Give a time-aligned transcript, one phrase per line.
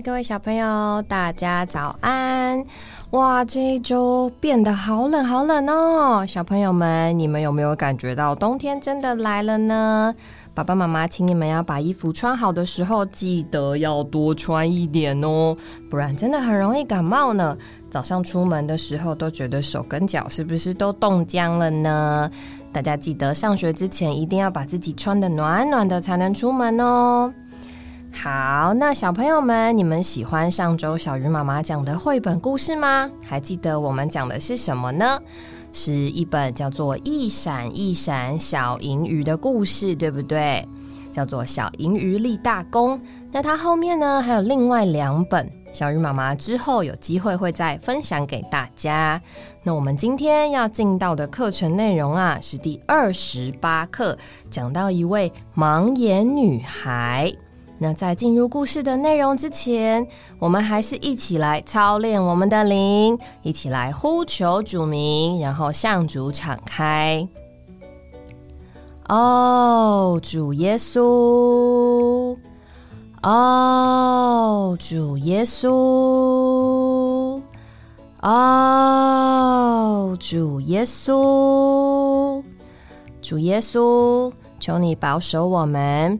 [0.00, 2.64] 各位小朋友，大家早安！
[3.10, 10.14] 哇，这一周变得好冷好冷哦，小朋友们，你们有没有感觉到冬天真的来了呢？
[10.54, 15.56] 爸爸妈妈，请你们要把衣服穿好的时候，记得要多穿一点哦，
[15.90, 17.56] 不然真的很容易感冒呢。
[17.90, 22.30] 早上出门的时候都觉得手跟脚是不是都冻僵了呢？
[22.72, 27.32] 大家记得上学之前一定要把自己穿的暖暖的，才能出门哦。
[28.12, 33.08] 好，那小朋友们，你们喜欢上周小鱼妈妈讲的绘本故事吗？
[33.22, 35.18] 还记得我们讲的是什么呢？
[35.72, 40.66] 是一本叫做《一闪一闪小银鱼》的故事，对不对？
[41.12, 42.98] 叫做《小银鱼立大功》。
[43.30, 49.20] 那它后面呢，还有另外两本，小鱼妈妈之后有机会会再分享给大家。
[49.62, 54.16] 那我们今天要进到的课程内容啊，是第二十八课，
[54.50, 57.32] 讲到一位盲眼女孩。
[57.80, 60.06] 那在进入故事的内容之前，
[60.40, 67.26] 我们还是一起来操练我们的灵，一起来呼求主名，然后向主敞开。
[69.08, 72.36] 哦，主耶稣！
[73.22, 77.40] 哦，主耶稣！
[78.20, 82.42] 哦，主耶稣！
[83.22, 86.18] 主耶稣，求你保守我们。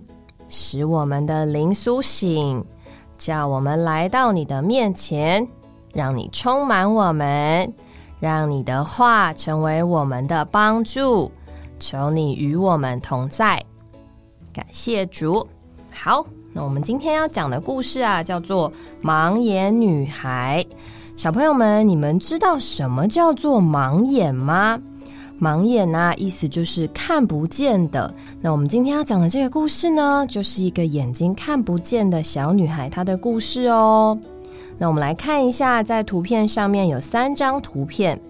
[0.49, 2.65] 使我们的灵苏醒，
[3.17, 5.47] 叫我们来到你的面前，
[5.93, 7.73] 让你充满我们，
[8.19, 11.31] 让你的话成为我们的帮助。
[11.79, 13.63] 求你与我们同在，
[14.53, 15.47] 感谢主。
[15.93, 18.73] 好，那我们今天要讲的故事啊，叫做
[19.05, 20.65] 《盲眼女孩》。
[21.17, 24.81] 小朋友们，你们知道什么叫做盲眼吗？
[25.41, 28.13] 盲眼啊，意思就是看不见的。
[28.41, 34.19] 那我们今天要讲的这个故事呢，就是一个眼睛看不见的小女孩她的故事哦。
[34.77, 38.21] 那我们来看一下，在图片上面有三张图片。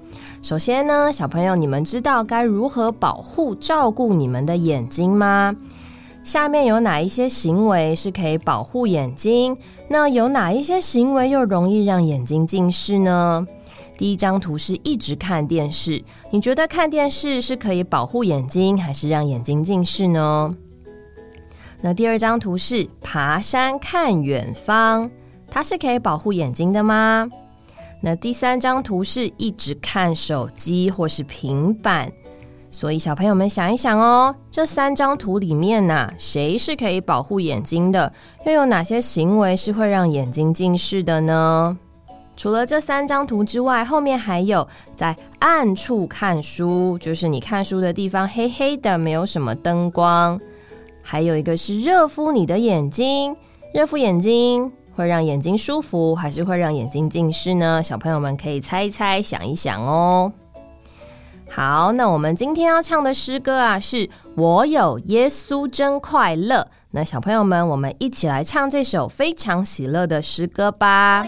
[0.40, 5.54] 首先呢，小朋友，你们知道该如何保护、照顾你们的眼睛吗？
[6.24, 9.56] 下面有哪一些行为是可以保护眼睛？
[9.88, 13.46] 那有哪一些行为又容易让眼睛近视呢？
[13.98, 20.54] 第一张图是一直看电视，你觉得看电视是可以保护眼睛，还是让眼睛近视呢？
[21.80, 25.10] 那第二张图是爬山看远方，
[25.50, 27.28] 它是可以保护眼睛的吗？
[28.00, 32.12] 那第三张图是一直看手机或是平板，
[32.70, 38.12] 所以小朋友们想一想哦，这三张图里面呢，谁是可以保护眼睛的？
[38.46, 41.76] 又有哪些行为是会让眼睛近视的呢？
[42.38, 50.40] 除了这三张图之外，后面还有在暗处看书，就是你看书的地方黑黑的，没有什么灯光。
[51.02, 53.36] 还有一个是热敷你的眼睛，
[53.74, 57.82] 热敷眼睛会让眼睛舒服，还是会让眼睛近视呢？
[57.82, 60.32] 小朋友们可以猜一猜，想一想哦。
[61.50, 66.68] 好，那我们今天要唱的诗歌啊，是我有耶稣真快乐。
[66.92, 71.26] 那小朋友们，我们一起来唱这首非常喜乐的诗歌吧。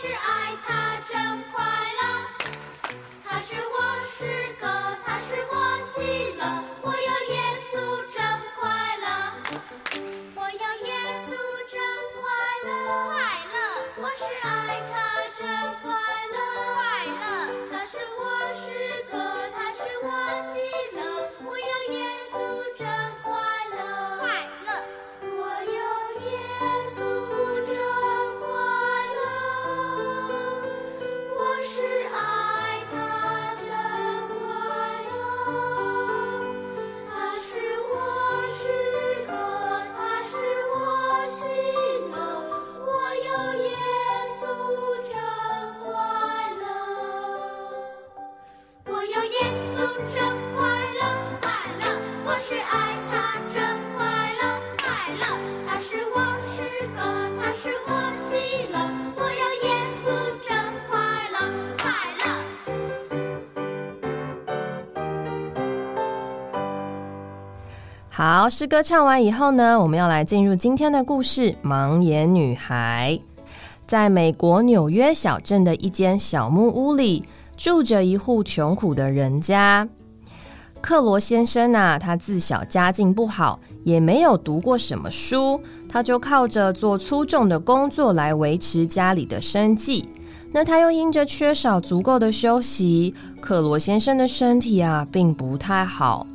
[0.00, 0.29] 是啊。
[68.12, 73.16] 好，诗歌唱完以后呢，我们要来进入今天的故事《盲眼女孩》。
[73.86, 77.24] 在美国纽约小镇的一间小木屋里，
[77.56, 79.88] 住着一户穷苦的人家。
[80.80, 90.08] 克罗先生啊，他自小家境不好，也没有读过什么书，他就靠着做粗重的工作来维持家里的生计。
[90.52, 96.26] 那他又因着缺少足够的休息，克罗先生的身体啊，并不太好。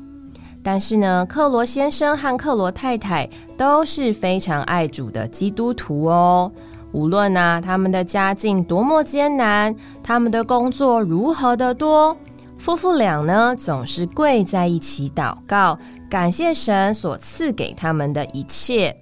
[0.66, 6.52] 但是呢，克罗先生和克罗太太都是非常爱主的基督徒哦。
[6.92, 12.18] 无论啊，他们的家境多么艰难，他们的工作如何的多。
[12.58, 15.78] 夫妇俩呢，总是跪在一起祷告，
[16.10, 18.98] 感谢神所赐给他们的一切。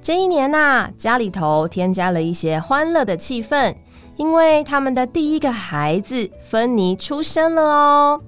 [0.00, 3.74] 这一年呐，家里头添加了一些欢乐的气氛，
[4.16, 8.22] 因为他们的第一个孩子芬妮出生了哦。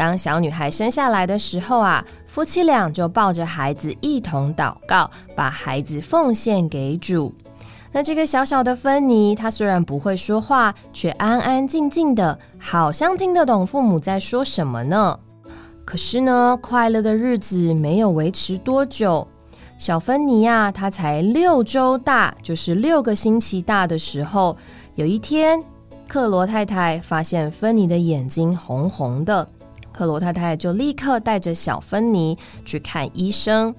[0.00, 7.34] 当小女孩生下来的时候啊，夫妻俩就抱着孩子一同祷告，把孩子奉献给主。
[7.92, 15.20] 那这个小小的芬妮，她虽然不会说话，却安安静静的，好像听得懂父母在说什么呢。
[15.84, 19.28] 可是呢，快乐的日子没有维持多久。
[19.76, 24.56] 小芬妮呀，她才六周大，就是六个星期大的时候，
[24.94, 25.62] 有一天，
[26.08, 29.46] 克罗太太发现芬妮的眼睛红红的，
[30.00, 33.74] 克罗太太就立刻带着小芬妮去看医生。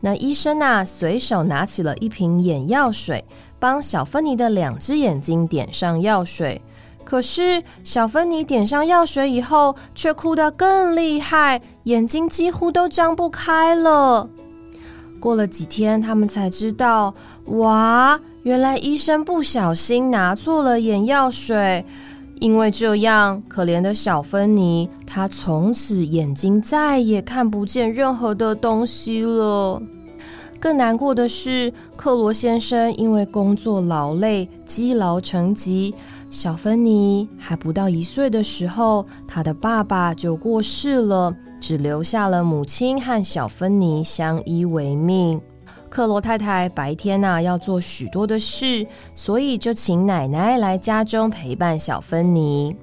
[0.00, 3.24] 那医生啊，随手拿起了一瓶眼药水。
[3.60, 6.60] 帮小芬妮的两只眼睛点上药水，
[7.04, 14.28] 可是小芬妮点上药水以后，却哭得更厉害，眼睛几乎都张不开了。
[15.20, 17.14] 过了几天，他们才知道，
[17.44, 21.84] 哇，原来医生不小心拿错了眼药水，
[22.40, 29.80] 因为这样，可怜的小芬妮，她从此眼睛再也看不见任何的东西了。
[30.58, 35.94] 更难过的是，克罗先生因为工作劳累，积劳成疾。
[36.30, 45.40] 小芬妮还不到一岁的时候，他的爸爸就过世了，只留下了母亲和小芬妮相依为命。
[45.90, 52.74] 克罗太太白天呢要做许多的事，所以就请奶奶来家中陪伴小芬妮。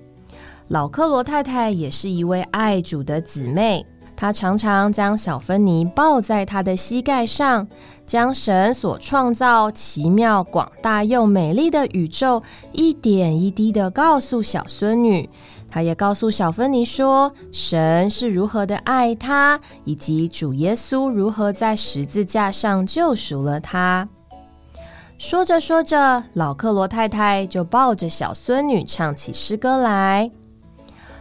[0.68, 3.86] 老克罗太太也是一位爱主的姊妹。
[4.18, 7.68] 她常常将小芬妮抱在他的膝盖上，
[8.06, 15.30] 将神所创造奇妙、广大又美丽的宇宙一点一滴的告诉小孙女。
[15.70, 24.08] 他也告诉小芬妮说，神是如何的爱她，以及主耶稣如何在十字架上救赎了她。
[25.18, 30.32] 说着说着，老克罗太太就抱着小孙女唱起诗歌来。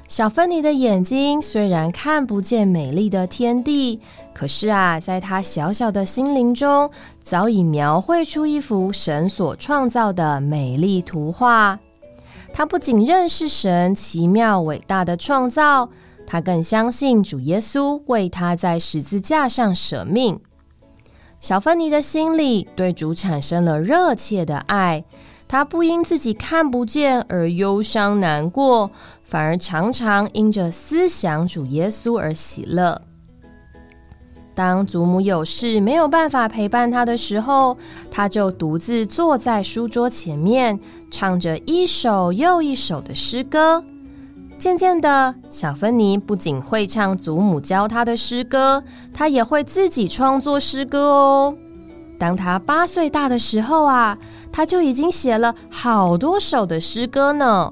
[0.07, 4.01] 小芬妮的眼睛虽然看不见美丽的天地，
[4.33, 6.89] 可是啊，在她小小的心灵中，
[7.25, 11.77] 早已描绘出一幅神所创造的美丽图画。
[12.57, 15.91] 他不仅认识神奇妙伟大的创造，
[16.27, 20.41] 他更相信主耶稣为他在十字架上舍命。
[21.39, 25.05] 小芬妮的心里对主产生了热切的爱。
[25.47, 28.91] 他不因自己看不见而忧伤难过，
[29.23, 33.03] 反而常常因着思想主耶稣而喜乐。
[34.57, 37.77] 当祖母有事没有办法陪伴他的时候，
[38.11, 40.81] 他就独自坐在书桌前面，
[41.11, 43.85] 唱着一首又一首的诗歌。
[44.59, 48.83] 渐渐的，小芬妮不仅会唱祖母教她的诗歌，
[49.13, 51.55] 她也会自己创作诗歌哦。
[52.19, 54.19] 当他八岁大的时候啊。
[54.53, 57.71] 他就已经写了好多首的诗歌呢。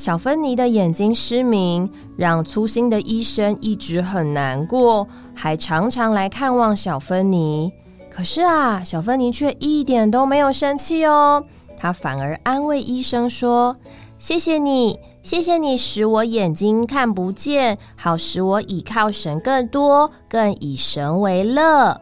[0.00, 7.70] 小芬妮的眼睛失明，让粗心的医生一直很难过，还常常来看望小芬妮。
[8.10, 11.44] 可是啊，小芬妮却一点都没有生气哦，
[11.76, 13.76] 她反而安慰医生说
[14.18, 22.00] ：“谢谢你，谢谢你使我眼睛看不见，好使我倚靠神更多，更以神为乐。”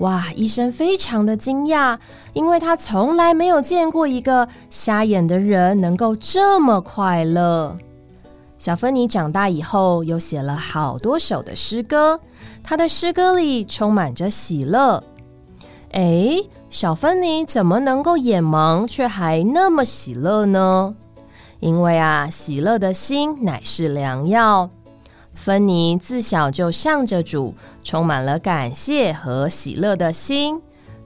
[0.00, 0.26] 哇！
[0.34, 1.98] 医生非常的惊讶，
[2.34, 7.76] 因为他从来没有见过一个瞎眼的人能够这么快乐。
[8.58, 12.20] 小芬妮长大以后，又写了好多首的诗歌，
[12.62, 15.02] 她的诗歌里充满着喜乐。
[15.92, 20.94] 哎，小芬妮怎么能够眼盲却还那么喜乐呢？
[21.60, 24.68] 因为啊，喜乐的心乃是良药。
[25.36, 30.60] 芬妮自小就向着主，充满了感谢和喜乐的心。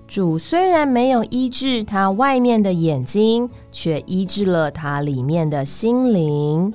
[0.09, 6.73] 主虽然没有医治他外面的眼睛，却医治了他里面的心灵。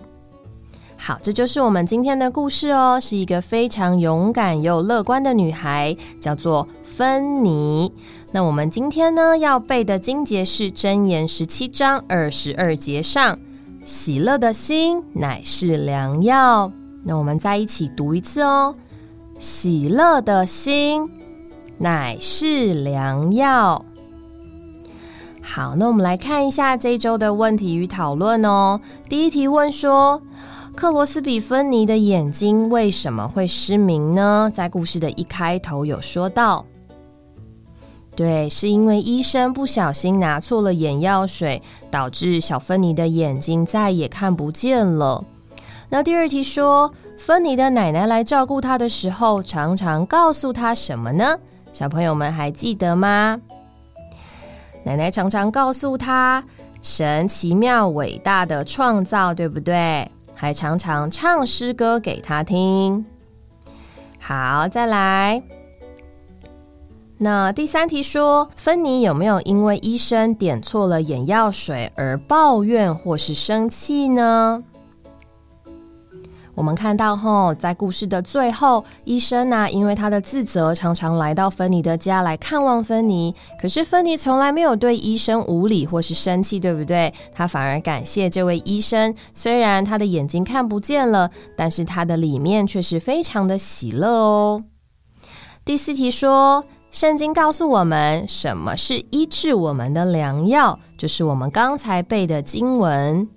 [0.98, 7.92] 好，这就是我们今天的故事哦，是一个非常勇敢又乐观的女孩，叫做芬妮。
[8.32, 13.38] 那我们今天呢要背的经节是《箴言》十七章二十二节上
[13.84, 16.72] ：“喜乐的心乃是良药。”
[17.08, 18.76] 那我们再一起读一次哦。
[19.38, 21.10] 喜乐的心
[21.78, 23.86] 乃是良药。
[25.42, 28.82] 好，那我们来看一下这一周的问题与讨论哦。
[29.08, 30.20] 第一题问说，
[30.76, 34.50] 克罗斯比芬尼的眼睛为什么会失明呢？
[34.52, 36.66] 在故事的一开头有说到，
[38.16, 45.24] 对，是因为医生不小心拿错了眼药水，导致小芬妮的眼睛再也看不见了。
[45.96, 51.38] 那第二题说，芬妮的奶奶来照顾她的时候，常常告诉她什么呢？
[51.72, 53.40] 小朋友们还记得吗？
[54.84, 56.44] 奶奶常常告诉他
[56.82, 60.12] 神奇妙伟大的创造，对不对？
[60.34, 63.06] 还常常唱诗歌给他听。
[64.20, 65.42] 好，再来。
[67.18, 74.62] 那第三题说，芬妮有没有因为医生点错了眼药水而抱怨或是生气呢？
[76.56, 83.36] 我们看到后，在故事的最后，医生呢，因为他的自责，常常来到芬妮的家来看望芬妮。
[83.62, 87.14] 可是芬妮从来没有对医生无礼或是生气，对不对？
[87.34, 89.14] 他反而感谢这位医生。
[89.34, 94.64] 虽然他的眼睛看不见了，但是他的里面却是非常的喜乐哦。
[95.66, 103.28] 第四题说，圣经告诉我们什么是医治我们的良药，就是我们刚才背的经文。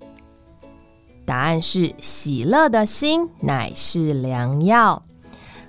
[1.29, 5.03] 答案是喜乐的心乃是良药。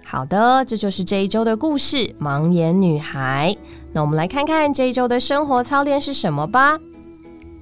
[0.03, 3.55] 好的，这就是这一周的故事《盲眼女孩》。
[3.93, 6.79] 那我们来看看这一周的生活操练是什么吧。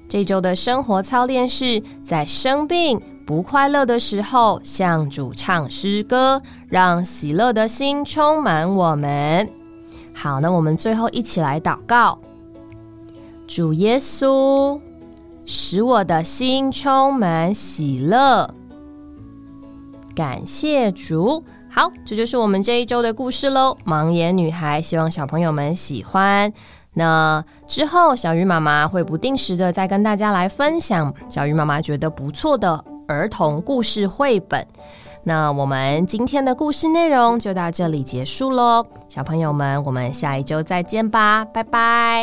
[0.09, 9.51] 这周的生活操练是在生病不快乐的时候，向主唱诗歌，让喜乐的心充满我们。
[10.15, 12.17] 好，那我们最后一起来祷告：
[13.49, 14.81] 主耶稣。
[15.51, 18.47] 使我的心充满喜乐，
[20.15, 21.43] 感谢主。
[21.71, 23.75] 好，这就是我们这一周的故事喽。
[23.87, 26.53] 盲眼女孩，希望小朋友们喜欢。
[26.93, 34.67] 那之后，小鱼妈妈会不定时的再跟大家来分享小鱼妈妈觉得不错的儿童故事绘本。
[35.23, 42.17] 那我们今天的故事内容就到这里结束喽，小朋友们，我们下一周再见吧，拜拜。